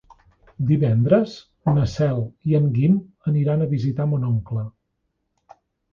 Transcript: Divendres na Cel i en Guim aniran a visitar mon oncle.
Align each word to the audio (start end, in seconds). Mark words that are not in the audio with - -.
Divendres 0.69 1.35
na 1.75 1.83
Cel 1.91 2.21
i 2.53 2.57
en 2.61 2.67
Guim 2.79 2.97
aniran 3.33 3.61
a 3.61 3.69
visitar 3.75 4.11
mon 4.15 4.29
oncle. 4.33 4.65